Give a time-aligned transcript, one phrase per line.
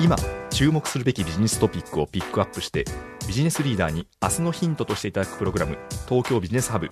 [0.00, 0.16] 今
[0.50, 2.84] 注目するべきビジネストピックをピックアップして
[3.26, 5.76] ビジネスリーダーに明日のヒントとしていただくプログラム
[6.08, 6.88] 東京ビジネスハブ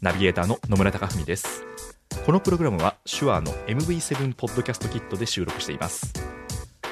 [0.00, 1.64] ナビゲーターの野村貴文です。
[2.24, 6.37] このプログラムは手話の MV7 ポッドキャストキットで収録しています。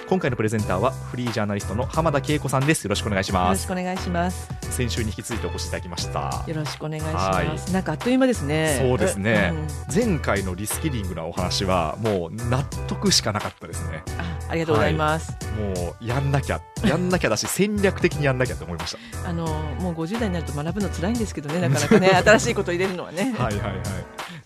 [0.08, 4.48] 今回のプレゼンターはフリージャーナリストの浜田恵子さんですよろしくお願いしよますろしくお願いします。
[4.70, 7.72] 先週に引き続いてお越しいただきましたよろしくお願いしはます。
[7.72, 8.78] なんかあっという間ですね。
[8.80, 15.32] そうですねうん前回のリスキリングなお話はもう納得しかなかったですねあありがとうございます。
[15.58, 19.46] もうやんなきゃやんなきゃだし戦略的にやんなきゃと思いましたあの
[19.80, 23.34] もう50代になると学ぶの辛いんですけどね、なかなかね、 新しいこと入れるのはね。
[23.38, 23.82] はいはいはい。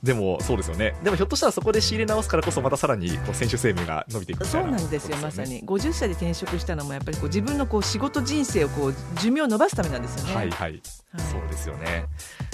[0.02, 0.94] でもそうですよね。
[1.02, 10.34] でもひょっとしたらそこで仕入れ直すからこそまたさらにこう選手生命が伸びていくみたそいうななんですよ、まさに50歳で転職したのもやっぱりこう自分のこう仕事人生をこう寿命を伸ばすためなんですよね。
[10.34, 10.80] はいはい。
[11.18, 12.06] そうですよね。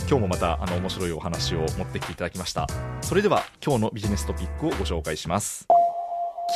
[0.08, 2.66] 今日もまたあの面白いお話を持ってきていただきました。
[3.02, 5.68] それでは今日のビジネストピックをご紹介します。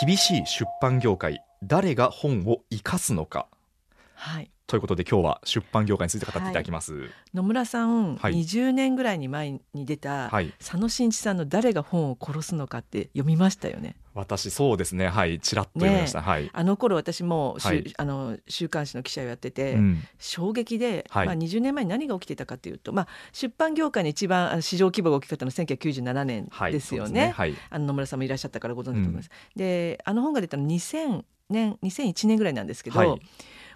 [0.04, 3.46] 厳しい出版業界、誰が本を生かすのか。
[4.14, 4.50] はい。
[4.66, 7.10] ということで今日は出版業界について語っていただきます。
[7.34, 10.54] 野村さん、はい20年ぐらいに前に出た、はい。
[10.58, 13.96] 佐野真一さんの誰が本を殺すのかって読みましたよね。
[14.14, 15.08] 私そうですね。
[15.08, 15.38] はい。
[15.40, 16.22] ちらっと読みました。
[16.22, 16.48] はい。
[16.52, 20.02] あの頃私も、はいあの週刊誌の記者をやってて、うん。
[20.18, 26.72] 衝撃で、はいまあ、20年前に何が起きていたかというと、まあ、出版業界に一番市場規模が大きかったのは1997年はい。
[26.72, 27.32] ですよね。
[27.36, 27.54] はい。
[27.68, 29.30] あの野村さんもいらっしゃったからご存知だと思います。
[29.56, 33.20] であの本が出たの2000年2001年ぐらいなんですけど、はい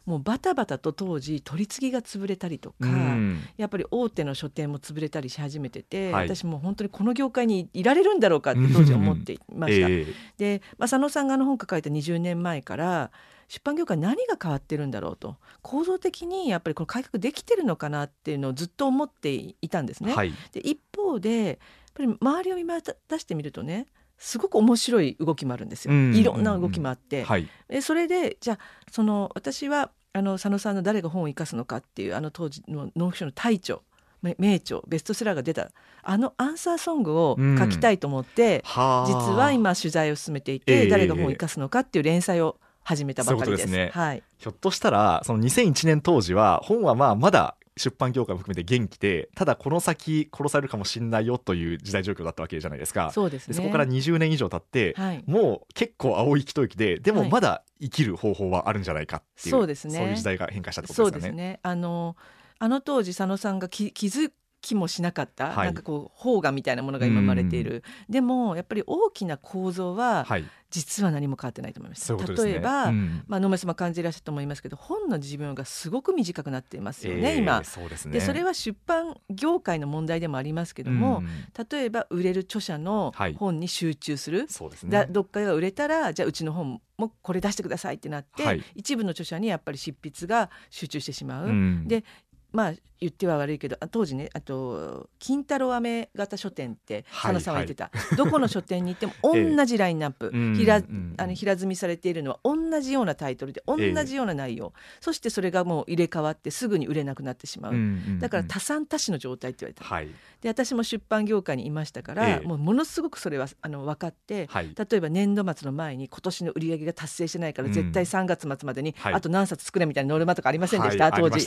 [0.07, 2.77] もうバタバタと当時取り次ぎが潰れたりとか。
[2.81, 3.41] うん。
[3.57, 9.89] やっぱり大手の書店も潰れたりし始めてて、はい私もう本当にこの業界にいられるんだろうかって当時思っていました。
[9.89, 13.11] ええで、まあ、佐野さんがあの本書かれた20年前から
[13.49, 20.15] 出版業界何が変わってるんだろうと構造的にやっぱりこの改革できてるのかなっていうのをずっと思っていたんですね。
[20.15, 20.33] はい。
[20.53, 21.57] で一方でやっ
[21.95, 23.87] ぱり周りを見渡してみるとね
[24.25, 25.93] すごく面白い動きもあるんですよ。
[25.93, 27.47] うんいろんな動きもあって、はい。
[27.69, 28.59] えそれでじゃあ
[28.91, 33.81] その私はあの佐野さんの誰が本を生かすのかっていうあの当時のノンフィクションの大著
[34.23, 35.71] め名著ベストセラーが出た
[36.03, 39.07] あのアンサーソングを書きたいと思って、はあ。
[39.07, 43.63] 実は今取材を進めていて、ええ誰が本を生かすのかっていう連載を始めたばかりです。
[43.65, 44.23] そういうですねはい。
[44.39, 53.11] ひょっとしたらその2001年当時は本はまあまだ出版業界も含めて元気でただこの先殺されるかもしれないよという時代状況だったわけじゃないですか。
[53.13, 53.55] そうですね。
[53.55, 55.25] でそこから20年以上経って、はい。
[55.27, 61.33] もう結構青い一息ででもはいまだ生きる方法はあるんじゃないかっていう、そうですねそういう時代が変化したってこそとですかね。
[61.33, 61.61] うですね。
[61.63, 62.17] あの
[62.59, 64.31] あの当時佐野さんがき気づ
[64.65, 67.85] きもしなかった、はいなんかこう邦画みたいなものが今生まれている。
[68.09, 72.07] でもやっぱり大きな構造ははい、実は何も変わってないと思います。
[72.07, 72.27] そうい。
[72.27, 77.63] 例えば、うんまあ野村様感じらっしゃると思いますけど、本の寿命がすごく短くなっていますよね、えー今。
[77.65, 78.13] そうですね。
[78.13, 81.29] でそれは出版業界の問題でもありますけども、うん
[81.71, 84.91] 例えば売れる著者のはい本に集中する、そうですね。
[84.91, 91.49] だどっかが売れたらじゃあうちの本もこれ出してくださいってなって、はい一部の著者にやっぱり執筆が集中してしまう。
[91.49, 92.05] うんで
[92.53, 107.75] まあ言っては悪いけどあ当時ねあと金太郎飴型書店ってはい佐野さんは言ってた、 どこの書店に行っても同じラインナップ、うん平うんあの平積みされているのは同じようなタイトルで同じような内容、そしてそれがもう入れ替わってすぐに売れなくなってしまう。
[108.21, 110.09] だから多産多死の状態って言われた、はい。
[110.41, 112.47] で私も出版業界にいましたから、ええ。
[112.47, 114.75] もうものすごくそれはあの分かって、はい。
[114.75, 117.75] 例えば年度末の前に今年の売り上げが達成してないからうん。
[117.75, 119.15] 絶対3月末までにはい。
[119.15, 121.45] あと何冊作れみたいなノルマとかありませんでした、当時。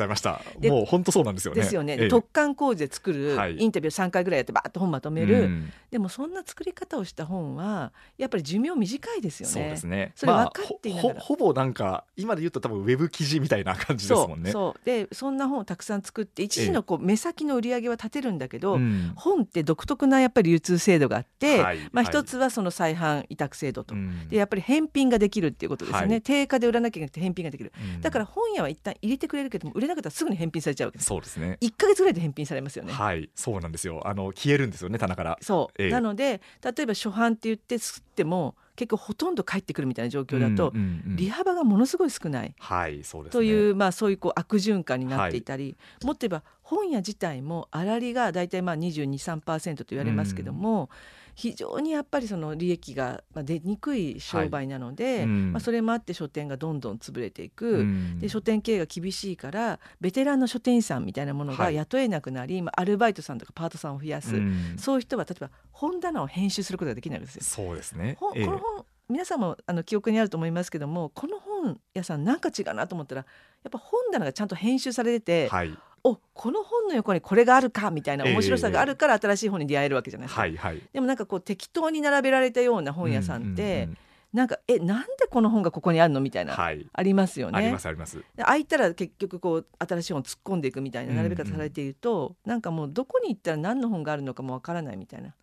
[0.70, 1.62] もう本当そうなんですよね。
[1.62, 2.08] ですよね、ええ。
[2.08, 3.58] 特貫工事で作るはい。
[3.58, 5.72] インタビュー3回ぐらいやってバーッと本まとめる、うん。
[5.92, 9.54] でもそんな作り方をした本はやっぱり寿命短いですよね。
[9.54, 10.12] そうですね。
[10.16, 11.14] それまあ分かっていながら。
[11.16, 14.52] ほほほぼなんか今で言うと多分ウェブ記事みたいな感じですもんね。
[14.52, 14.86] そう。
[14.86, 21.78] でそんな本をたくさん作って一時のこう目先の売り上げは立てるんだけど、うん本って独特なやっぱり流通制度があって、はい。
[21.92, 22.14] まあ、はい。
[22.14, 24.28] 一つはその再販委託制度と、うん。
[24.30, 26.22] でやっぱり返品ができるっていうことですよね、はい。
[26.22, 28.02] 定価で売らなきゃいけなくて返品ができる、うん。
[28.02, 31.08] だから本屋は一旦入れてくれるけども売れなかったらすぐに返品されちゃうゃうわけです。
[31.08, 31.58] そうですね。
[31.62, 32.94] 1か月ぐらいで返品されますよね。
[32.94, 34.02] はいそうなんですよ。
[34.06, 35.38] あの消えるんですよね棚から。
[35.42, 35.92] そう、ええ。
[35.92, 42.56] なので例えば初版って言って吸っても結構ほとんど返ってくるみたいな状況だと、うんうんうん利幅がものすごい少ない。
[42.60, 43.40] はいそうですね。
[43.40, 50.90] という、まあ、そういうこう悪循環になっていたり、もっと言えば本屋自体も粗利が大体まあ2223%と言われますけども、
[51.38, 55.52] 非常にやっぱりその利益がまあ出にくい商売なので、うん。
[55.54, 57.68] まあ、それもあって書店がどんどん潰れていく。
[57.68, 58.20] うん。
[58.20, 61.76] で書店経営が厳しいからベテランの書店員さんみたいなものがはい。
[61.76, 64.78] 雇えなくなり、まあ、アルバイトさんとかパートさんを増やす、うん。
[64.80, 67.44] そういう人は例えば本棚を編集することができないですよ。
[67.44, 68.18] そうですね。
[68.20, 68.46] ほええ。
[68.46, 80.42] この本皆さんもあの記憶にあると思いますけどもこの本屋さんなんか違うなと思ったらやっぱ本棚がちゃんと編集されてて、はいおこの本の横にこれがあるかみたいなええ面白さがあるから新しい本に出会えるわけじゃないですか。
[80.42, 80.82] はいはい。
[80.94, 83.98] でもなんかこう適当に並べられたような本屋さんって、うう
[84.34, 86.88] なんかえなんでこの本がここにあるのみたいな、はい。
[86.94, 87.58] ありますよね。
[87.58, 88.24] ありますあります。
[88.36, 95.34] で開いたら結局こう新しい本突っ込んでいくみたいな並べ方されていると、なんかもうどこに行ったら何の本があるのかもわからないみたいな、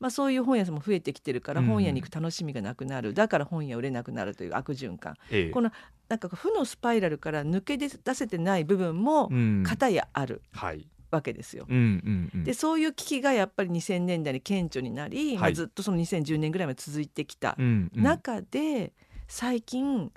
[0.00, 1.66] まあ、そういう本屋さんも増えてきてるからうん。
[1.66, 5.14] 本屋に行く楽しみがなくなる、だから本屋売れなくなるという悪循環。
[5.30, 5.50] ええ。
[5.50, 5.70] この
[6.08, 9.62] なんか負のスパイラルから抜け出せてない部分もうん。
[9.66, 10.86] 片やあるはい。
[11.10, 11.64] わけですよ。
[11.68, 12.44] うんうんうん。
[12.44, 18.02] でそういう危機がやっぱり2000年代に顕著になり、まあ、はいずっとその2010年ぐらいまで続いてきたうんうん。
[18.02, 18.92] 中で
[19.28, 20.10] 最近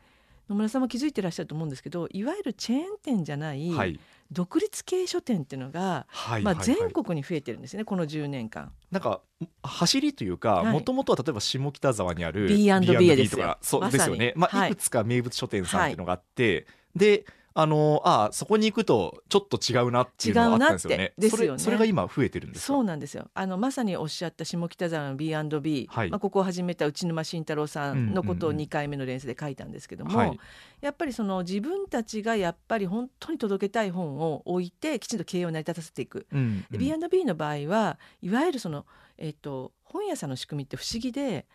[0.49, 3.99] 野村さんも気づいてらっしゃると思うんですけどいわゆるチェーン店じゃないはい
[4.31, 6.55] 独立系書店っていうのが、まあ、はいはい。
[6.55, 8.71] はい全国に増えてるんですねこの10年間。
[8.91, 9.21] なんか
[9.63, 10.73] 走りというかはい。
[10.73, 13.43] もともとは例えば下北沢にある B&B ですよ。
[13.43, 14.71] とかそうまさにですよね、まあはい。
[14.71, 17.25] い、くつか名物書店さんっていうのがあって、で
[17.59, 21.57] あのあそこに行くとちょっと違うなっていうのがあったんですよね。
[21.57, 23.31] それが今増えてるんですかそうなんですよ。
[23.33, 26.11] あのまさにおっしゃった下北沢の B&B、はい。
[26.11, 28.67] まあ、ここを始めた内沼慎太郎さんのことをうんうんうん。
[28.67, 30.39] 2回目の連載で書いたんですけども、はい。
[30.81, 36.27] やっぱりその自分たちがやっぱり本当に届けたい本を置いてきちんと経営を成り立たせていく。
[36.31, 36.63] うん。
[36.69, 38.85] で B&B の場合はいわゆるその、
[39.17, 41.47] えっと本屋さんの仕組みって不思議で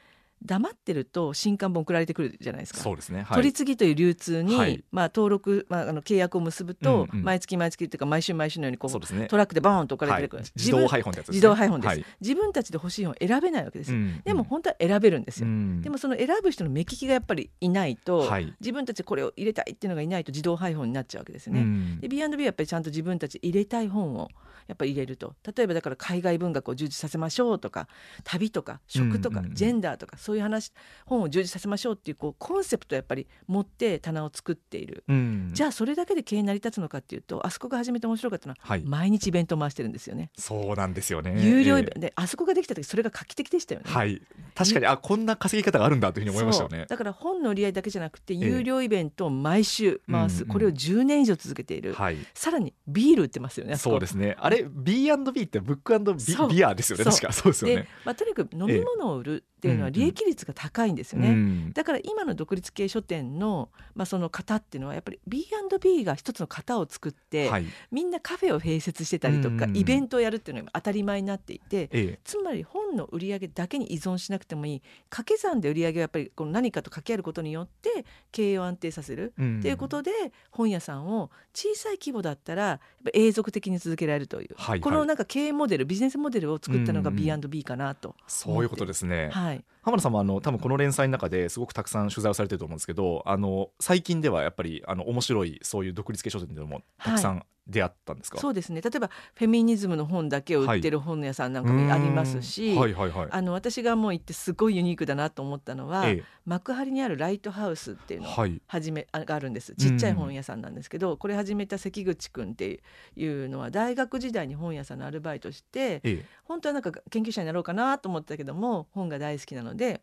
[0.45, 2.81] 黙ってると新刊本送られてくるじゃないですか。
[2.81, 4.83] そうですね、はい、取り次ぎという流通に、はい。
[4.91, 7.25] まあ、登録、まあ、あの契約を結ぶと、うんうん。
[7.25, 9.27] 毎月毎月っていうか毎週毎週のようにこうそうですね。
[9.27, 11.35] トラックでバーンと置かれてくる、はい、自動配本ですね。
[11.35, 12.05] 自動配本です、はい。
[12.21, 15.81] 自分たちで欲しい本を選べないわけですよ、うんでも本当は選べるんですよ、うん。
[15.83, 18.55] でもその選ぶ人の目利きがやっぱりいないと、はい。
[18.61, 21.61] 自分たちでこれを入れたいっていうのがいないと自動配本になっちゃうわけですよね。
[21.61, 22.01] うん。
[22.01, 24.29] で B&B はやっぱりちゃんと自分たちで入れたい本を
[24.67, 27.89] やっぱり入れると例えばだから海外文学を充実させましょうとか
[28.25, 30.73] 旅とか食とか、ジェンダーとかそういう話
[31.07, 35.05] 本を充実させましょうっていうこうコンセプトをやっぱり持って棚を作っている。
[35.09, 35.51] うん。
[35.53, 38.83] じゃあそれだけで経営成り立つのかっていうとあそこが始めて面白かったのは、はい。
[38.85, 40.31] 毎日イベントを回してるんですよね。
[40.37, 41.41] そうなんですよね。
[41.43, 42.01] 有料イベント、え。
[42.01, 43.87] であそこができた時それが画期的でしたよね。
[43.89, 44.23] えはい。
[44.55, 46.79] 確かにあこんな稼ぎ方があるんだというふうに思いましたよね。
[46.79, 46.87] そう。
[46.89, 50.53] だから本の売り上げだけじゃなくてえ有料イベントを毎週回す、うんうん。
[50.53, 52.17] これを10年以上続けている、はい。
[52.35, 54.37] さらにビール売ってますよねそうですね。
[54.39, 56.49] あれ B&B ってブックビそう。
[56.49, 57.05] ビアですよね。
[57.05, 57.33] そう確か。
[57.33, 57.53] そう。
[57.53, 59.93] ですよでね、まあ、とにかく飲み物を売るっていうのはええ。
[59.93, 61.29] 利益率が高いんですよね。
[61.29, 61.73] うん。
[61.73, 67.67] だから今の独立系書店の,、まあその型っていうのはやっぱり B&B が一つの型を作って、はい。
[67.91, 69.77] みんなカフェを併設してたりとか、うん。
[69.77, 72.19] イベントをやるっていうのが当たり前になっていて、ええ。
[72.25, 74.83] つまり本の売り上げだけに依存しなくてもいい。
[75.09, 79.33] 掛け算で売り上げをやっぱりこの何かと掛け合うことによって経営を安定させる。
[79.39, 79.61] うん。
[79.61, 80.11] ということで
[80.51, 84.81] 本屋さんを小さい規模だったらやっぱ永続的に続けられるという、はいはい。
[84.81, 87.17] このなんか経営モデルビジネスモデルを作ったのがうん。
[87.17, 98.81] うん B&B かなと、そういうことですね、はい、浜田さんもあの多分この連載の中ですごくたくさん取材をされてると思うんですけどあの最近ではやっぱりあの面白いそういう独立系書店でもたくさん出会ったんですか、そうですね。
[98.81, 103.29] 例えばフェミニズムの本だけを売ってる本屋さんなんかもありますし、はいはいはい。
[103.31, 108.63] あの私がもう行ってすごいユニークだなと思ったのは、え幕張にあるライトハウスっていうのをえはい。
[108.67, 109.75] 始めあるんです。
[109.77, 112.83] ちっちゃい本屋さんなんですけど、これ始めた関口くんって
[113.17, 116.27] いうのは大学時代に本屋さんのアルバイトしてええ。
[116.45, 120.01] 本当はなんか研究者になろうかなと思ったけども本が大好きなので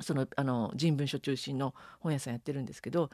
[0.00, 3.10] そのあの人文書中心の本屋さんやってるんですけど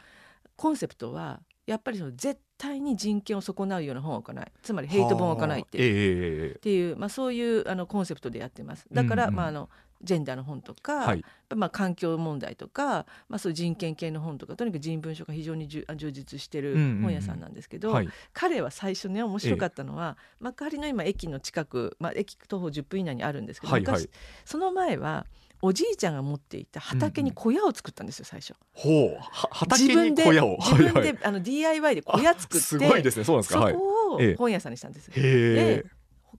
[0.57, 4.53] コンセプトはやっぱりその絶対に人権を損なうような本は置かない。
[4.61, 6.57] つまりヘイト本を置かないっていう。
[6.57, 8.87] っていう、まあ、そういうあのコンセプトでやってます。
[8.93, 9.31] だから、うん。
[9.31, 9.71] うんまあ、あの
[10.03, 11.25] ジェンダーの本とか、はい。
[11.55, 17.03] まあ、環境問題とか、まあ、そういう人権系の本とかとにかく人文書が非常に充実してるうんうんうん。
[17.03, 18.09] 本屋さんなんですけど、はい。
[18.33, 23.95] 彼は最初ね面白かったのは、幕張の今駅の近く、まあ、駅徒歩10分以内にあるんですけど、はいはい。
[23.95, 24.11] 昔
[24.45, 25.25] その前は
[25.63, 28.55] おじいちゃんが持っていた畑に小屋を作ったんですよ最初。
[28.73, 29.17] ほう。
[29.21, 30.57] は畑自分でに小屋を。
[30.59, 31.19] 自分で、はいはい。
[31.25, 33.25] あの DIY で小屋作ってあすごいですね。
[33.25, 33.65] そうなんですそか。
[33.67, 33.75] はい。
[33.75, 34.35] こをええ。
[34.37, 35.11] 本屋さんにしたんです。
[35.11, 35.55] へえ。
[35.83, 35.87] で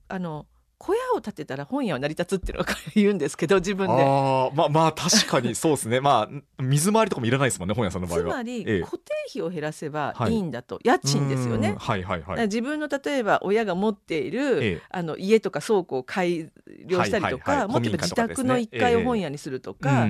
[0.08, 0.46] あの
[0.82, 4.02] 小屋を建てたら本屋は成り立つっていうのを言うんですけど自分で。
[4.02, 6.00] ああまあまあ確かにそうですね。
[6.00, 8.24] まあ水回りとかもいらないですもんね本屋さんの場合は。
[8.24, 8.82] つまりええ。
[8.82, 10.32] 固定費を減らせばはい。
[10.32, 11.76] いいんだと、家賃ですようんね。
[11.78, 12.42] はいはいはい。
[12.46, 14.82] 自分の例えば親が持っている、ええ。
[14.90, 16.50] あの家とか倉庫を改
[16.88, 17.68] 良したりとか、はいはいはい。
[17.68, 20.08] もっと言えば自宅の1階を本屋にするとか、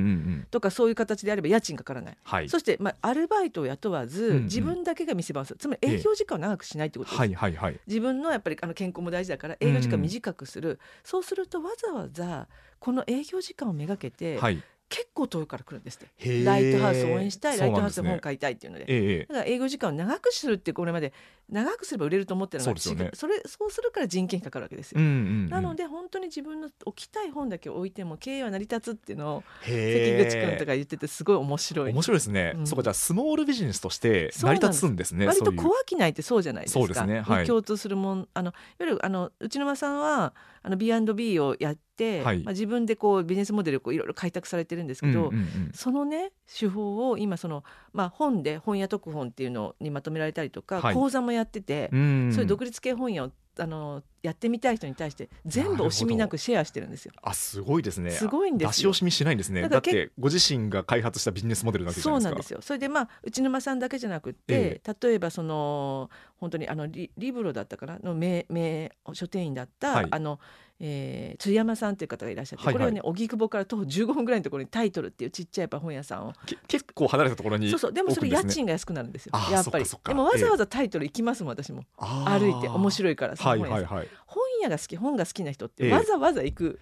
[0.50, 2.17] とかそういう形であれば家賃かからない。
[2.23, 2.49] はい。
[2.49, 4.45] そして、まあ、アルバイトを雇わず、うんうん。
[4.45, 5.59] 自分だけが店番をする。
[5.59, 7.81] つまり営業時間を長くしないってことです、はいはいはい。
[7.87, 10.62] 自分のやっぱりあの健康も大事だから営業時間を短くする、
[11.04, 14.62] そうするとわざわざこの営業時間をめがけて、はい。
[14.93, 16.45] 結構遠くから来るんですって。
[16.45, 18.85] ライトハウスを応援したいライトハウス本買いたいっていうので。
[18.89, 19.27] ええ。
[19.27, 21.15] だから営業時間を長くするってこれまで
[21.49, 23.11] 長くすれば売れると思ってるのがそね。
[23.13, 25.01] 違それそうするから人件費かかるわけですよ。
[25.01, 25.49] うんうんうん。
[25.49, 31.93] なので本当に自分の置きたい本だけ置いても経営は成り立つっていうのをへ関口君とか言っててすごい面白い。
[31.93, 32.67] 面白いですね、うん。
[32.67, 35.15] そうかじゃあスモールビジネスとして成り立つんです。
[35.15, 36.81] ね割と小商いってそうじゃないですか。
[36.81, 37.23] そうですね。
[37.23, 37.47] はい。
[37.47, 41.81] 共通するもんあのいわゆるあの内沼さんはあの B&B をやって、
[42.23, 42.39] はい。
[42.43, 50.95] まあ、自分でこうビジネスモデルをこういろいろ開拓されてるんですけど、うんうんうんそのね手法を今その、まあ、本で本屋特本っていうのにまとめられたりとか、はい。
[50.95, 52.31] 講座もやってて、うん。
[52.33, 57.13] そういう独立系本屋をあのやってみたい人に対して全部惜しみなくシェアしてるんですよ。
[57.23, 58.11] あすごいですね。
[58.11, 58.71] すごいんですよ。
[58.71, 59.69] 出し惜しみしないんですね。
[59.69, 62.61] だってご自身が開発したビジネスモデルそうなんですよ。
[62.63, 67.99] それでまあ内沼さんだけじゃなくって、例えばその本当にあのリリブロだったかな？
[67.99, 70.07] の名名書店員だった、はい。
[70.11, 70.41] あの、
[70.85, 72.75] えー、津山さんという方がいらっしゃって、はいはい。
[72.75, 79.31] これはね荻窪から徒歩15分ぐらいのところにタイトルっていうちっちゃいやっぱ本屋さんをけ結構離れたところにそうそうでもそれ家賃が安くなるんですよ。
[79.33, 79.85] あーやっぱり。
[79.85, 81.85] でもわざわざタイトル行きますもん私も。
[81.99, 82.39] あー。
[82.41, 83.73] 歩いて面白いからそ本屋さん。
[83.75, 84.09] はいはい。
[84.27, 85.93] 本屋が好き本が好きな人ってええ。
[85.93, 86.81] わざわざ行く、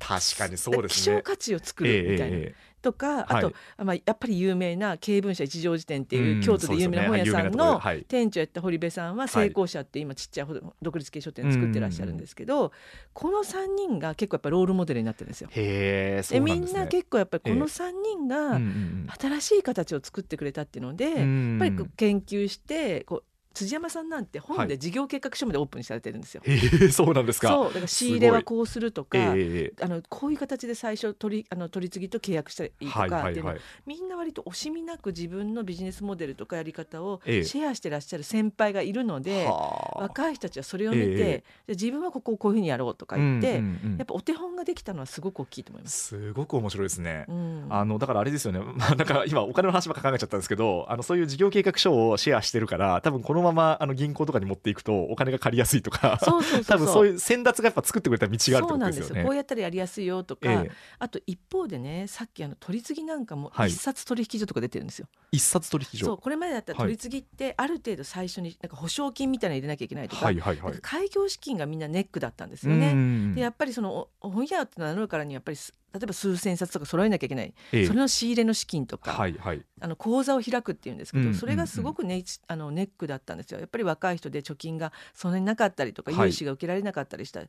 [0.00, 1.16] 確かにそうですね。
[1.16, 3.84] 希少価値を作るみたいな、えええとかあと、はい。
[3.84, 12.72] まあ、やっぱり有名な経文社一条辞典っていう、うん京都で有名な本屋さんの店長やった堀部さんは成功者って今ちっちゃいほど独立系書店作ってらっしゃるんですけど、
[13.12, 15.50] この3人が結構やっぱロールモデルになってるんですよ。
[15.52, 16.80] へでみうなんですね。
[16.80, 21.58] んな結構やっぱりこの3人がん新しい形を作ってくれたっていうので、うん。
[21.60, 24.56] やっぱり研究してこう辻山さんなんてはい。
[24.58, 26.42] 本で事業計画書までオープンにされてるんですよ。
[26.44, 26.54] へ
[26.84, 27.48] えそうなんですか。
[27.48, 37.36] そうだから仕入れはこうするとか、ええええあのこういう形で最初取りあの取り次ぎと契約したりとかはいはいっていうのをはいみんな割と惜しみなく自分のビジネスモデルとかやり方をシえ。
[37.38, 40.00] えェアしてらっしゃる先輩がいるので、はあ。
[40.02, 43.96] 若い人たちはそれを見て、ええじゃあ自分はここをこういうふうにやろうとか言って、うんうんうん。
[43.98, 46.08] やっぱお手本ができたのはすごく大きいと思います。
[46.08, 47.24] すごく面白いですね。
[47.28, 47.66] うん。
[47.70, 59.00] あのだからあれですよね、まあ、なんか今お金の話ばっか考えちゃったんですけどあのそういう事業計画書をシェアしてるから多分このままあの銀行とかに持っていくとお金が借りやすいとかそうそうそうそう多分そういう先達がやっぱ作ってくれた道があるってことそうなんでよね。
[59.00, 65.06] ですすよこうやったらやりやすいよとか、ええあと一方でねさっきあの取り次ぎなんかもはい一冊取引所とか出てるんですよ。
[65.32, 70.74] 一冊取引所そうこれまでだったらはい取り次ぎってある程度最初になんか保証金みたいなの入れなきゃいけないとか,、はいはいはい。
[70.82, 72.94] 開業資金がみんなネックだったんですよね。
[72.94, 77.86] ねでやっぱりそのお本屋って名乗るからにやっぱりす例えば数千冊とか揃えなきゃいけない、ええ。
[77.86, 79.62] それの仕入れの資金とか、はいはい。
[79.80, 83.60] あの口座を開くっていうんですけど、うんそれがすごくね、あのネックだったんですよ。
[83.60, 86.28] やっぱり若い人で貯金がそんなになかったりとかはい。
[86.28, 87.40] 融資が受けられなかったりした、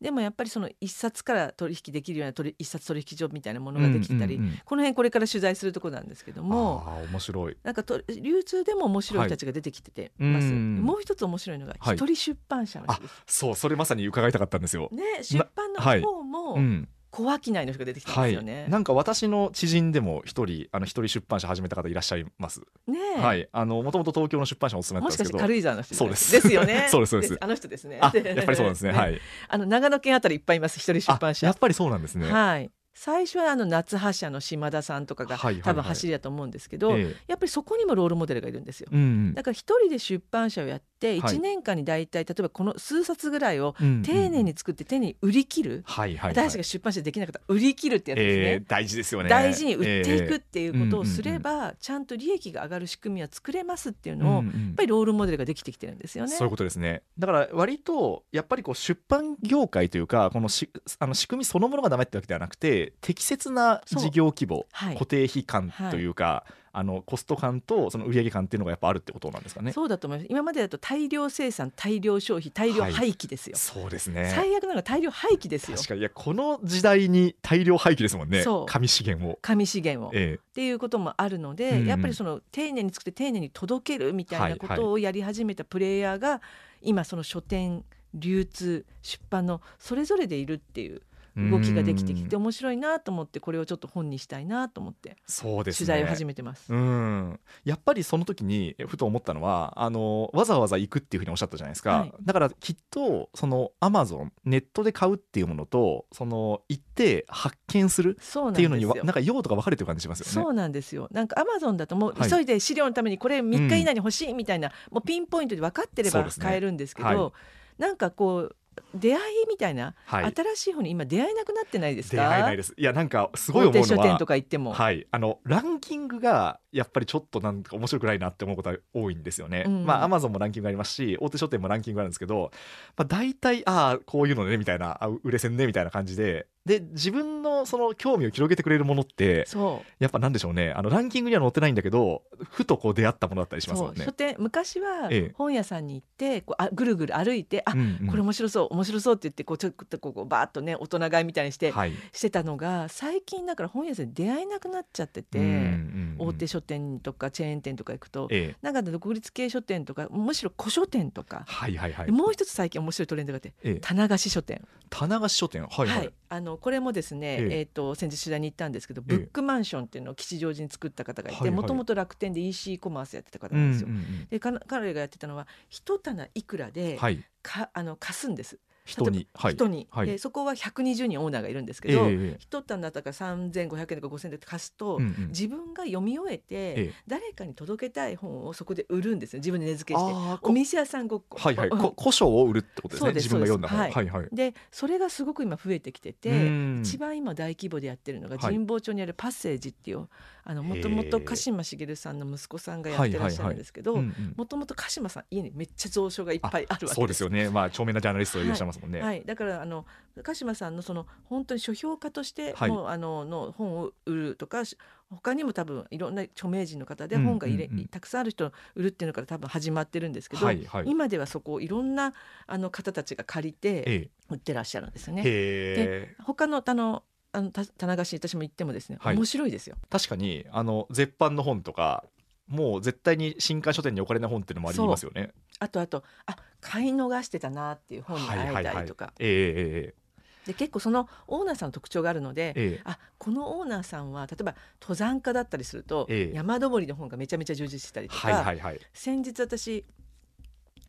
[0.00, 4.58] でもやっぱりその一冊から取引できるような取り一冊取引所みたいなものができてたり、うんうんうん。
[4.64, 6.84] この辺これから取材するところなんですけども。
[6.86, 7.56] ああ面白い。
[7.62, 11.96] なんかと流通でも面白い人たちが出てきててます、うんもう一つ面白いのがはい。
[11.96, 14.88] 一人出版社のあ人です、そうそれまさに伺いたかったんですよ。
[14.92, 16.00] ね出版のはい。
[16.00, 22.60] 方もうん小商いの人が出てきたんはいですよね。、なんか私の知人でも一人あの一人出版社始めた方いらっしゃいます。
[22.88, 25.54] ねえはい、あのもともと東京の出版社にお勤めだもしかしてったんですけど。
[25.54, 26.88] 軽井沢の人そうですですよね。
[26.90, 27.98] そうですそうですあの人ですね。
[28.00, 28.90] あ、やっぱりそうなんですね。
[28.98, 29.20] はい。
[29.48, 31.58] あの長野県あたりいっぱいいます一人出版社あやっ。
[31.58, 32.30] ぱりそうなんですね。
[32.30, 32.70] はい。
[32.96, 38.88] 最初はあの夏葉社の島田さんとかがはいはいはい多分走りだと思うんですけど、ええやっぱりそこにもロールモデルがいるんですよ。
[38.90, 46.44] うんだから一人で出版社をやってはい1年間に大体例えばこの数冊ぐらいをうん丁寧に作って丁寧に売り切る、はいはいはい。
[46.44, 48.44] 私たちが出版社できなかったら売り切るってやつですね。
[48.44, 49.28] えー大事ですよね。
[49.28, 56.30] 大事に売っていくっえていうことをすれば、ちゃんと利益が上がる仕組みは作れますっていうーのを、やっぱりロールモデルができてきてるんですよね。
[56.30, 57.02] そういうことですね。
[57.18, 66.44] だから割とやっぱりこう出版業界というかこのしあの仕組みそのものがダメってわけではなくて適切な事業規模、はい固定費感というか、
[66.76, 69.72] あのコスト感とその売上感っていうのがやっぱあるってことなんですかね？
[69.72, 70.26] そうだと思います。
[70.28, 74.32] 今までだと大量生産大量消費大量廃棄ですよ、そうですね。
[74.34, 75.76] 最悪なのが大量廃棄ですよ。
[75.76, 76.00] 確かに。
[76.00, 78.42] いやこの時代に大量廃棄ですもんね。
[78.42, 78.66] そう。
[78.66, 79.38] 紙資源を。
[79.40, 80.38] 紙資源を、っえ。
[80.52, 81.86] ていうこともあるので、うんうん。
[81.86, 86.42] やっぱりその丁寧に作って丁寧に届けるみたいなこはいとをやり始めたプレイヤーが
[86.82, 91.02] 今その書店流通出版のそれぞれでいるっていう
[91.36, 92.42] 動きができてきてうん。
[92.42, 95.86] 面白いなと思ってこれをちょっと本にしたいなと思ってそうですね。
[95.86, 96.72] 取材を始めてます。
[96.72, 102.12] うん、やっぱりその時にふと思ったのはあのわざわざ行くっていうふうにおっしゃったじゃないですか、はい。
[102.22, 110.32] だからきっとそのアマゾンネットで買うっていうものとその行って発見するっていうのになんか用途が分かれてる感じしますよね。
[110.32, 111.08] そうなんですよ。
[111.10, 112.30] なんかアマゾンだともうはい。
[112.30, 117.32] 急いで資料のためにこれ3日以内に欲しいみたいな、もうピンポイントで分かってれば買えるんですけどはい。
[117.78, 118.56] なんかこう
[118.94, 120.32] 出会いみたいな、はい。
[120.34, 122.16] 新しい本に今出会えなくなってないですか？
[122.16, 122.74] 出会えないです。
[122.76, 129.64] いやなんかすごい大思うのは手書店とか行っても、はい、あのランキングがやっぱりちょっとなんか面白くないなって思うことが多いんですよね。
[129.66, 129.84] うん。
[129.84, 132.50] まあアマゾンもランキングありますし大手書店もランキングあるんですけど、
[132.96, 139.92] まあ、大体ああこういうのねみたいなあ売れ線ねみたいな感じでで自分のその興味を広げてくれるものってそう。
[140.02, 140.72] やっぱなんでしょうね。
[140.72, 144.10] あのランキングには載ってないんだけどふとこう出会ったものだったりしますもん書。
[144.12, 145.32] 店昔はええ。
[145.36, 148.06] 本屋さんに行ってこうあぐるぐる歩いてあ、うんうん。
[148.08, 151.92] これ面白そう面白そうって言ってこうちょっとこうバーッとね大人買いみたいにして、はい。
[152.12, 155.60] してたのが最近だから本屋さんに出会えなくなっちゃってて、うんうんう
[156.00, 158.56] ん大手書店とかチェーン店とか行くと、ええ。
[158.62, 162.10] なんか独立系書店とかむしろ古書店とか、はいはいはい。
[162.12, 163.78] もう一つ最近面白いトレンドがあってええ。
[163.80, 165.66] 棚貸し書店、棚貸し書店。
[165.66, 165.88] はい。
[165.88, 166.12] はい。
[166.34, 167.58] あのこれもですね、ええ。
[167.60, 169.16] えー、と先日取材に行ったんですけど、ええ。
[169.18, 173.88] ブックマンションっていうのを吉祥寺に作った方がいてもともと楽天で EC コマースやってた方うんなんですよ。
[174.30, 177.24] で彼がやってたのは一棚いくらで、はい。
[177.42, 180.06] かあの貸すんです人にはい人に、はい。
[180.06, 185.28] でそこは120人オーナーがいるんですけえど、え一棚だったから3500円とか5000円で貸すと、うんうん。
[185.28, 186.92] 自分が読み終えて、ええ。
[187.06, 189.38] 誰かに届けたい本をそこで売るんですよ。
[189.40, 190.38] 自分で値付けして。
[190.42, 191.38] お店屋さんごっこ。
[191.38, 193.12] はいはい、うんこ古書を売るってことですね。
[193.14, 193.78] 自分が読んだ本。
[193.78, 193.96] そうです。
[193.96, 194.28] はいはい。
[194.32, 196.82] でそれがすごく今増えてきてて、うん。
[196.84, 198.54] 一番今大規模でやってるのがはい。
[198.54, 200.08] 神保町にあるパッセージっていう
[200.44, 207.48] あのもともと鹿島茂さんの息子さんがやってらっしゃるんですけどうんうんもともと鹿島さん家にめっちゃ蔵書がいっぱいあるわけですそうですよね。
[207.48, 209.86] まあ著名なジャーナリストいらっしゃいますもんね、はい、だからあの
[210.22, 212.70] 鹿島さんのその本当に書評家としてはい。
[212.70, 214.76] もう、あのの本を売るとかし
[215.10, 217.78] 他にも多分いろんな著名人の方でうん本が入れ、うん。
[217.78, 220.84] うんたくさんある人を売るっていうのから多分始まってるんですけど、はいはい。
[220.86, 222.12] 今ではそこをいろんな
[222.46, 225.22] あの方たちが借りてえ売ってらっしゃるんですよえね。
[225.22, 227.02] へえ他のあの
[227.34, 229.16] あのた棚貸し私も行ってもですね、はい。
[229.16, 229.76] 面白いですよ。
[229.90, 232.04] 確かにあの絶版の本とか
[232.46, 235.32] もう絶対に新刊書店に置かれない本っていうのもありますよね。
[235.58, 240.04] あとあとあ買い逃してたなっていう本に会えたりとか、えええ
[240.46, 242.54] で結構そのオーナーさんの特徴があるので、ええ。
[242.74, 246.36] えあこのオーナーさんは例えば登山家だったりすると、ええ。
[246.36, 248.80] 山登りの本がめちゃめちゃ充実してたりとか、はいはいはい。
[248.92, 249.84] 先日私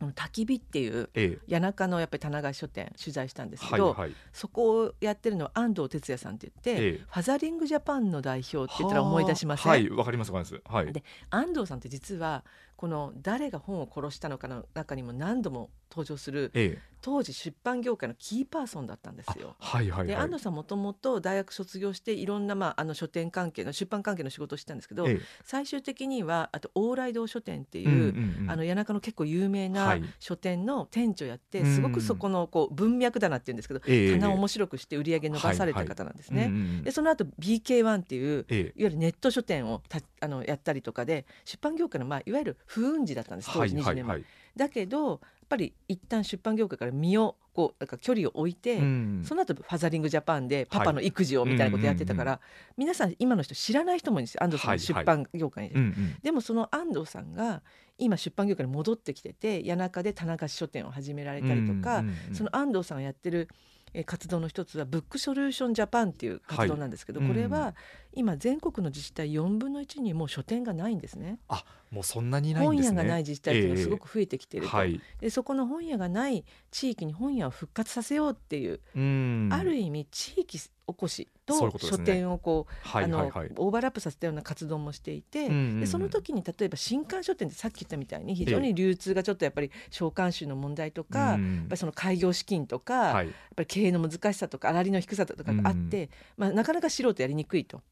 [0.00, 1.50] 焚き火っていうええ。
[1.50, 4.12] 谷中のやっぱり棚貸し書店取材したんですけはいど、はい。
[4.32, 6.98] そこをやってるのは安藤哲也さんって言って、ええ。
[6.98, 10.72] ファザリングジャパンの代表って言ったら思い出しません、はいわかりますわかります。
[10.72, 10.92] はい。
[10.92, 12.44] で安藤さんって実は
[12.76, 16.96] この「誰が本を殺したのか」の中にも何度も登場するええ。
[17.02, 19.54] 当時出版業界のキーパーソンだったんですよ。
[19.60, 20.06] はいはいはい。
[20.08, 25.20] で安藤さんもともと大学卒業していろんな、まあ、あの書店関係の出版関係の仕事をしてたんですけど、ええ。
[25.44, 30.02] 最終的にはあと往来堂書店っていう、うんうんうんあの谷中の結構有名はない。
[30.18, 31.74] 書店の店長やって、うん。
[31.74, 36.46] すごくそこのこう文脈棚っていうんですけど、ええ棚を面白くして売り上げ伸ばされた方なんですね。
[36.46, 44.24] うんうんうんでその後 BK1 っていうええいわゆるネット書店をたあのやったりとかで出版業界の、まあ、いわゆる不運時だったんです当時20年前、はいはいはい。
[44.56, 49.22] だけどやっぱり一旦出版業界から身をこうなんか距離を置いて、うん。
[49.24, 52.40] その後ファザリングジャパンでパパの育児をみたいなことやってたから、
[52.76, 55.70] 皆さん今の人知らない人もいるんですよ安藤さんの出版業界に。
[55.70, 56.16] うんうん。
[56.22, 57.62] でもその安藤さんが
[57.96, 63.48] 今出版業界に戻ってきてて谷中で田中書店を始められたりとか、うんうんうんその安藤さんがやってる
[63.94, 67.28] えー活動の一つはブックソリューションジャパンっていう活動なんですけど、はい。
[67.28, 67.74] これうんは
[68.16, 71.38] 今全国の自治体4分の1にもう書店がないんですね。
[71.48, 72.96] あもうそんなにないん本ですね。
[72.96, 75.00] 屋がない自治体っていうのがすごく増えてきていると、はい。
[75.20, 79.50] でそこの本屋がない地域に本屋を復活させようっていう、うん。
[79.52, 91.56] ある意味地域おこしと書店をこうはいあのオーバーラップさせたような活動もしていて、でその時に例えば新刊書店ってさっき言ったみたいに非常に流通がちょっとやっぱり商慣習の問題とか、うん。
[91.56, 93.26] やっぱりその開業資金とか、はい。
[93.26, 97.82] やっぱり経営の難しさとか粗利の低さとかがあって、まあ、なかなか素人やりにくいと。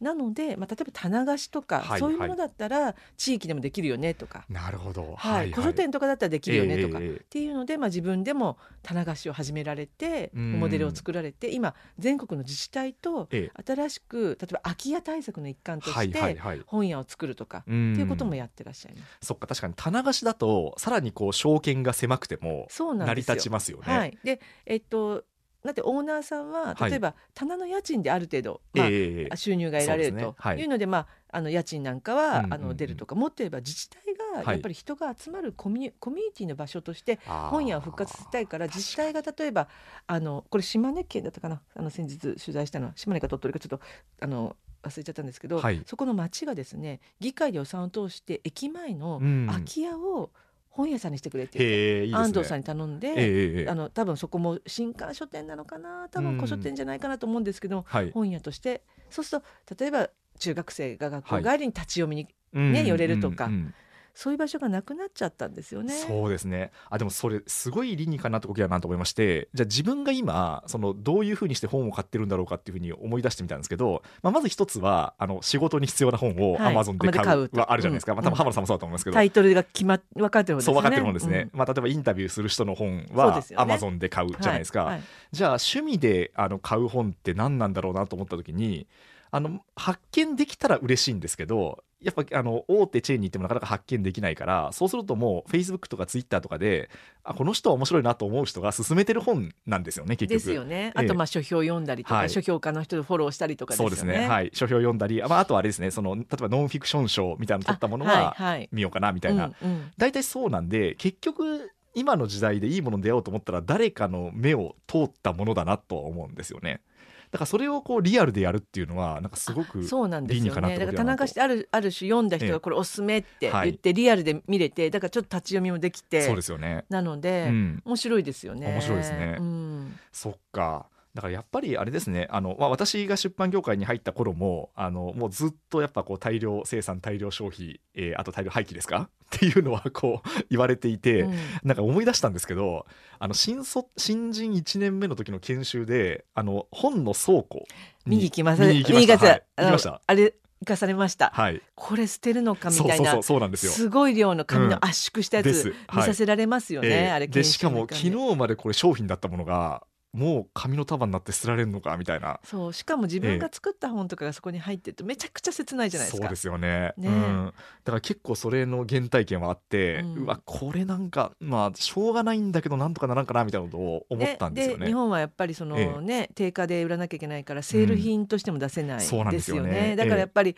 [0.00, 5.14] なので、まあ、例えば棚貸しとか、はいそういうものだったら地域でもできるよねとか、なるほど。
[5.16, 10.52] はい古書店とかだったらできるよねとか、ええええっていうので、まあ、自分でも棚貸しを始められてうん。
[10.60, 17.92] モデルを作られて今全国の自治体とえ新しく例えば空き家対策の一環とはいしてはいはい本屋を作るとか、うん。
[17.92, 19.26] っていうこともやってらっしゃいます。
[19.26, 23.84] そっか確かに棚貸しだとさらにこう証券が狭くてもそうなん成り立ちますよね。
[23.84, 25.24] はい、でえっと
[25.66, 26.90] だってオーナーさんははい。
[26.90, 30.34] 例えば棚の家賃である程度、まあええ収入が得られるとそうですね。
[30.38, 30.60] はい。
[30.60, 32.52] いうので、まあ、あの家賃なんかは、うんうんうん。
[32.54, 33.98] あの出るとかもっと言えば自治体
[34.36, 34.44] はい。
[34.46, 39.68] がやっぱり人が集まるコミュ,、コミュニティの場所として本屋を復活させたいから自治体が例えば
[40.06, 41.60] あのこれ島根県だったかな？
[41.74, 43.80] あの先日取材したのは島根か鳥取かちょっと
[44.20, 45.82] あの忘れちゃったんですけど、はい。
[45.86, 49.46] そこの町がですね議会で予算を通して駅前のうん。
[49.46, 50.30] 空き家を
[50.76, 52.16] 本屋さんにしてくれって言って、ね。
[52.16, 58.10] 安藤さんに頼んで、あの多分そこも新刊書店なのかな多分古書店じゃないかなと思うんですけど、はい。
[58.12, 58.82] 本屋として。
[59.08, 61.44] そうすると例えば中学生が学校はい。
[61.44, 63.46] 帰りに立ち読みに、うんね寄れるとか。
[63.46, 63.74] うんうん
[64.16, 65.92] そういう場所がなくなっちゃったんですよね。
[65.92, 66.72] そうですね。
[66.88, 76.74] あでもそれすごい理にかなったことやなと思いましてじゃあ自分が今そのどういうふうにして本を買ってるんだろうかっていうふうに思い出してみたんですけど、まあ、まず一つはあの仕事に必要な本をはい。
[76.74, 78.18] Amazon で買 Amazon で買うはあるじゃないですか、うん。
[78.18, 80.74] まあ、多分浜田さんもそうだと思いますけど、タイトルが決まっ分かってるんですよね。
[80.76, 81.58] そう分かってるもんですね、うん。
[81.58, 83.74] まあ、例えばインタビューする人の本はですよね。
[83.74, 84.94] Amazon で買うじゃないですか、はい。
[84.94, 85.02] はい。
[85.32, 88.86] じゃあ趣味であの買う本って何なんだろうなと思った時に
[89.30, 96.90] あの発見できたら嬉しいんですけどやっぱあの大手チェーンに行ってもなかなか発見できないからそうするともう Facebook とか Twitter とかで
[97.24, 100.38] あこの人は面白いなと思う人が勧めてる本なんですよね結局。
[100.38, 100.76] ですよね。
[100.76, 101.04] ええ。
[101.04, 102.30] あとまあ書評読んだりとか、はい。
[102.30, 103.96] 書評家の人でフォローしたりとかですよね。
[103.96, 108.36] そうですね、はい、書評読んだり、まあ、あとはあれですねその例えばノンフィクション賞みたいなの取ったものは
[108.72, 109.52] 見ようかなみたいな、
[109.96, 116.82] 大体そうなんで結局今の時代でいいものに出会おうと思ったら誰かの目を通ったものだなとは思うんですよね
[117.30, 120.78] だからそれをこうリアルでやるっていうのはなんかすごくそうなんですよ理にかなっね。
[120.78, 122.52] だから田中してあるある種読んだ人ええ。
[122.52, 123.70] がこれおすすめってはい。
[123.70, 126.84] 言ってリアルで見れて、だからちょっと立ち読みもできて、そうですよね。
[126.88, 127.82] なので、うん。
[127.84, 128.68] 面白いですよね。
[128.68, 129.36] 面白いですね。
[129.38, 129.98] うん。
[130.12, 130.86] そっか
[131.16, 139.08] だからやっぱりあれですねあの、まあ、私が出版業界に入った頃もあのもうずっとやっぱこう大量生産大量消費、えーあと大量廃棄ですか？
[139.36, 141.34] っていうのはこう言われていて、うん。
[141.64, 142.86] なんか思い出したんですけど
[143.18, 147.66] あの新卒新人1年目の時の研修であの本の倉庫
[148.04, 148.62] に見に行きます。
[148.62, 149.26] 見に行きました。
[149.26, 149.42] はい。
[149.56, 150.02] あの行きました。
[150.06, 151.30] あれ行かされました。
[151.34, 151.60] はい。
[151.74, 153.72] これ捨てるのかみたいなすよ。
[153.72, 159.82] すごい量の紙の圧縮したやつ、見させられますよね、ええあれでしかも昨日までこれ商品だったものが
[160.16, 162.40] もう紙の束になって捨てられるのかみたいな。
[162.42, 166.24] そうしかも自分が作った本とかがそこに入ってるとめちゃくちゃ切ないじゃないですか。
[166.24, 166.94] そうですよね。
[166.96, 167.52] ねうん、
[167.84, 174.86] だから結構それの原体験はあって、ううんわこれなんかまあしょうがないんだけどなんとかならんかなみたいなことを思ったんですよね。
[174.86, 179.68] 日本はやっぱりその、えね定価で売らなきゃいけないからセール品としても出せないそうなんでですすよね。
[179.68, 179.88] よね。
[179.90, 180.56] ええだからやっぱり、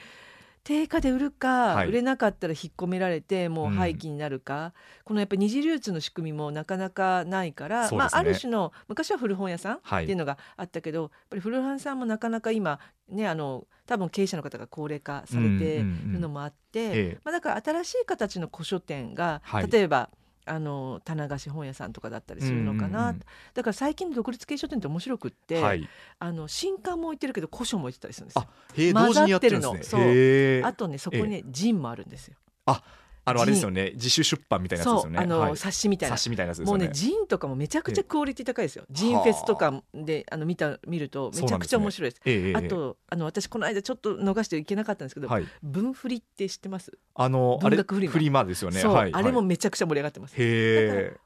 [0.65, 1.89] 定価で売るか、はい。
[1.89, 3.73] 売れなかったら引っ込められてもううん。
[3.73, 7.97] 廃棄になるか、このやっぱり二次流通の仕組みもなかなかないから、ね。
[7.97, 17.19] まあ、ある種の昔は古本屋さんってはいいうのがあったけど、やっぱり古本屋さんもなかなか今ねあの多分経営者の方が高齢化されてるのもあって、ええ。
[17.25, 19.71] まあ、だから新しい形の古書店が、はい。
[19.71, 20.11] 例えば
[20.49, 23.23] あの棚貸し本屋さんとかだったりするのかな、うんうんうん。
[23.55, 25.89] だから最近の独立系書店って面白くって、はい。
[26.19, 28.47] あの新刊も置いてるけど古書も置いてたりするんですよ。
[28.47, 28.49] あ。
[28.75, 30.63] へざ同時にやってるんですね。
[30.65, 32.37] あとねそこにねジンもあるんですよ。
[32.67, 32.83] あ
[33.35, 33.93] のあれですよね。
[33.95, 35.19] 自主出版みたいなやつですよね。
[35.19, 35.57] そうあの、はい。
[35.57, 36.17] 冊子みたいな。
[36.17, 36.25] 冊。
[36.25, 38.85] 子みたいなやつですもうねジンとかもめちゃくちゃクオリティ高いですよ。
[38.91, 42.57] ジンフェスとかであの見た見るとめちゃくちゃ面白いです。
[42.57, 45.47] あとあの私この間ちょっと逃していけなかったんですけど、はい。
[45.63, 46.93] 文振りって知ってます？
[47.15, 48.45] あのあれフリマ。
[48.45, 48.81] ですよね。
[48.81, 49.47] あれもはい。
[49.47, 50.33] めちゃくちゃ盛り上がってます。
[50.33, 51.09] へえ。
[51.11, 51.19] 本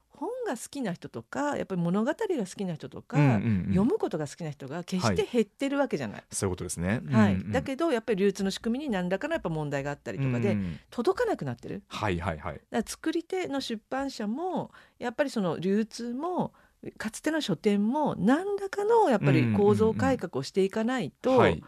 [0.45, 3.63] が好きな人とかやっぱり物語が好きな人とか、うんうんうん。
[3.69, 6.23] 読むことが好きな人が決して減ってるわけじゃない。
[6.31, 7.01] そういうことですね。
[7.11, 7.33] はい。
[7.35, 10.79] うんうんだけどやっぱり流通の仕組みに何らかのやっぱ問題があったりとかで、うんうん。
[10.89, 11.83] 届かなくなってる。
[11.87, 12.53] はいはいはい。
[12.55, 16.53] だから作り手の出版社もやっぱりその流通も
[16.97, 21.63] かつての書店も何らかのやっぱり構造改革をしていかないと、はい。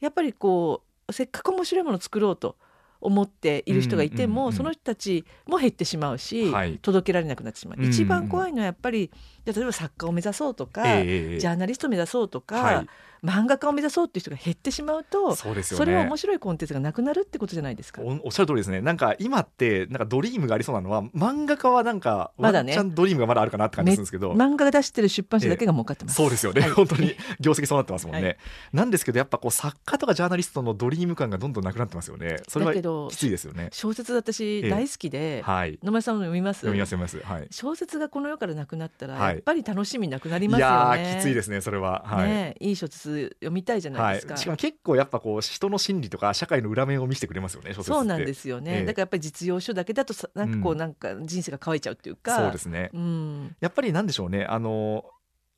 [0.00, 2.56] やっぱりこうせっかく面白いものを作ろうと
[3.00, 6.78] 思っている人がいても、うんうんうんその人たちも減ってしまうし、はい。
[6.82, 9.10] 届けられなくなってしまう、うんうん一番怖いのはやっぱり
[9.44, 11.38] 例えば作家を目指そうとか、ええええ。
[11.38, 12.86] ジャーナリストを目指そうとか、はい
[13.24, 15.84] 漫画家を目指そうっていう人が減ってしまうとそうですよね。
[15.84, 18.02] それは面白いコンテンツがなくなるってことじゃないですか。
[18.02, 18.80] おおっしゃる通りですね。
[18.80, 22.76] なんか今ってなんかドリームがありそうなのは漫画家はなんかまだね。
[22.76, 26.16] ワンチャンドリームがまだあるかなって感じするんですけど、漫画が出してる出版社だけが儲かってます。
[26.16, 26.70] そうですよね、はい。
[26.70, 28.36] 本当に業績そうなってますもんね、はい。
[28.72, 32.38] なんですけどやっぱこう作家とかジャーナリストのドリーム感がどんどんなくなってますよね。
[32.48, 32.74] それは
[33.10, 33.68] きついですよね。
[33.72, 36.60] 小説私ええ大好きで、はい野村さんも読みます？
[36.60, 37.32] 読みます読みます。
[37.32, 37.48] はい。
[37.50, 39.34] 小説がこの世からなくなったら、はい。
[39.34, 41.14] やっぱり楽しみなくなりいますよやね。
[41.16, 42.02] ーきついですねそれは。
[42.06, 44.34] はい、ねえいい小説読みたいじゃないですか。
[44.34, 48.84] はい、しかも結構やっぱこう人の心理とか社会の裏面を見せてくれますよねそうなんですよね、ええ。
[48.84, 50.78] だからやっぱり実用書だけだとさなんかこう、うん。
[50.78, 52.36] なんか人生が乾いちゃうっていうか。
[52.36, 52.90] そうですね。
[52.92, 54.44] うん、やっぱりなんでしょうね。
[54.44, 55.04] あの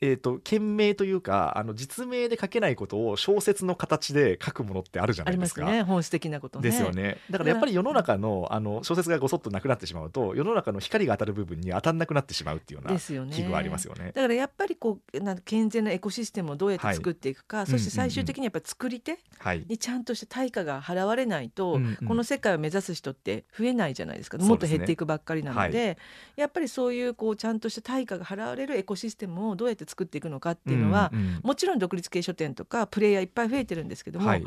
[0.02, 5.64] えー、と件名というかあの実名で書けないことを小説の形で書くものってあるじゃないですか。
[5.64, 5.82] すね。
[5.82, 6.68] 本質的なことね。
[6.68, 7.18] ですよね。
[7.30, 12.98] だからやっぱり世の中のあの小説がごそっとなくなってしまうと世の中の光が当たる部分に当たんなくなってしまうっていうような。
[12.98, 14.06] 危惧はありますよね。
[14.12, 24.36] だからやっぱりこうな健全なエコシステムをどうやって作っていくか、そして最終的にやっぱり作り手はい、にちゃんとした対価が払われないと、うんうんこの世界を目指す人って増えないじゃないですか。
[24.38, 25.96] もっと減っていくばっかりなので。
[26.36, 31.40] やっぱりそういうこうちゃんとした対価が払われるエコシステムをどうやって作っていくのかっていうのは、うんうん。
[31.42, 34.46] もちろん独立系書店とかプレイヤーいっぱい増えてるんですけども、はい。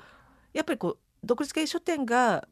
[0.53, 2.47] やっぱりこう独立系書店が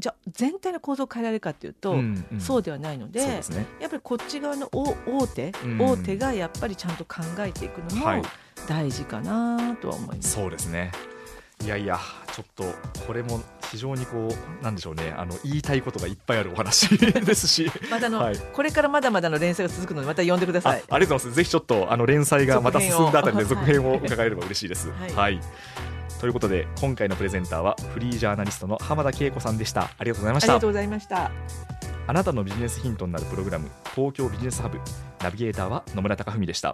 [0.00, 2.40] じゃあ全体の構造を変えられるかっていうと、うんうん。
[2.40, 3.42] そうではないのでね。
[3.80, 5.78] やっぱりこっち側の大大手、うん。
[5.80, 8.20] 大手がやっぱりちゃんと考えていくのはい。
[8.20, 8.26] も
[8.68, 10.32] 大事かなとは思います。
[10.32, 10.90] そうですね
[11.62, 11.98] いやいや
[12.34, 12.64] ちょっと
[13.06, 13.40] これも
[13.70, 14.28] 非常にこ
[14.60, 15.14] うなんでしょうね。
[15.16, 17.70] あの言いたいことがいっぱいあるお話 ですし。
[17.90, 18.36] またあの、はい。
[18.38, 20.82] これからまだまだの連載が続くのでまた呼んでくだあさい。
[20.88, 21.36] ありがとうございます。
[21.36, 24.90] ぜひちょっとあの連載がまた進んだあたりで続編を続編を伺えれば嬉しいです。
[24.90, 25.12] はい。
[25.12, 25.40] はい。
[26.20, 29.90] ということで今回のプレゼンターはフリージャーナリストの浜田恵子さんでした。
[29.98, 30.52] ありがとうございました。
[30.52, 31.30] ありがとうございました。
[32.06, 34.78] あなたのビジネスヒントになるプログラム東京ビジネスハブ。
[35.22, 36.72] ナビゲーターは野村貴文でした